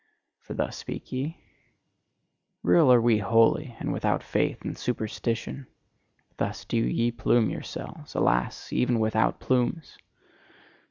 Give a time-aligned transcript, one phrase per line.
[0.39, 1.37] For thus speak ye:
[2.63, 5.67] "Real are we wholly, and without faith and superstition":
[6.37, 8.73] thus do ye plume yourselves alas!
[8.73, 9.99] even without plumes!